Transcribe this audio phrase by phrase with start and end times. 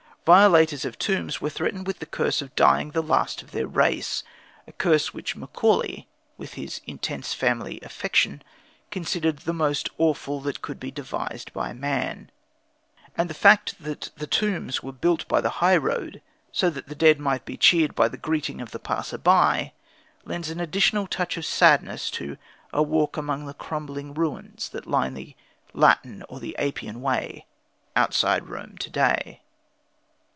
[0.23, 4.23] Violators of tombs were threatened with the curse of dying the last of their race
[4.67, 8.43] a curse which Macaulay, with his intense family affection,
[8.91, 12.29] considered the most awful that could be devised by man;
[13.17, 16.21] and the fact that the tombs were built by the high road,
[16.51, 19.73] so that the dead might be cheered by the greeting of the passer by,
[20.23, 22.37] lends an additional touch of sadness to
[22.71, 25.35] a walk among the crumbling ruins that line the
[25.73, 27.47] Latin or the Appian Way
[27.95, 29.41] outside Rome to day.